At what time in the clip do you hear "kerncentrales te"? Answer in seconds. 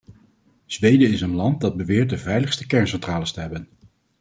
2.67-3.39